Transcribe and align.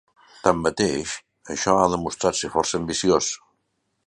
Tanmateix, 0.45 1.13
això 1.57 1.77
ha 1.83 1.87
demostrat 1.93 2.41
ser 2.41 2.53
força 2.57 2.83
ambiciós. 2.85 3.31